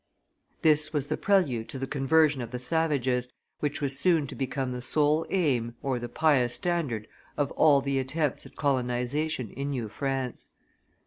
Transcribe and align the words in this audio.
This 0.63 0.91
was 0.93 1.09
the 1.09 1.15
prelude 1.15 1.69
to 1.69 1.77
the 1.77 1.85
conversion 1.85 2.41
of 2.41 2.49
the 2.49 2.57
savages, 2.57 3.27
which 3.59 3.81
was 3.81 3.99
soon 3.99 4.25
to 4.25 4.33
become 4.33 4.71
the 4.71 4.81
sole 4.81 5.27
aim 5.29 5.75
or 5.83 5.99
the 5.99 6.09
pious 6.09 6.55
standard 6.55 7.07
of 7.37 7.51
all 7.51 7.81
the 7.81 7.99
attempts 7.99 8.47
at 8.47 8.55
colonization 8.55 9.51
in 9.51 9.69
New 9.69 9.89
France. 9.89 10.47